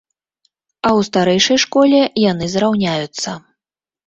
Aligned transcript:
А 0.87 0.89
ў 0.97 1.07
старэйшай 1.09 1.59
школе 1.65 1.99
яны 2.31 2.45
зраўняюцца. 2.55 3.29